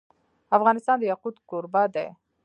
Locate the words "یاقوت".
1.11-1.35